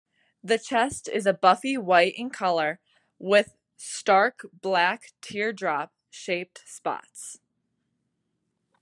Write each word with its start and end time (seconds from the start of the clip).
The 0.43 0.57
chest 0.57 1.07
is 1.07 1.27
a 1.27 1.33
buffy-white 1.33 2.15
in 2.17 2.31
color 2.31 2.79
with 3.19 3.55
stark 3.77 4.47
black 4.51 5.11
teardrop 5.21 5.93
shaped 6.09 6.63
spots. 6.67 7.39